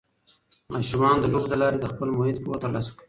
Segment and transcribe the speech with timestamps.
[0.73, 2.99] ماشومان د لوبو له لارې د خپل محیط پوهه ترلاسه کوي.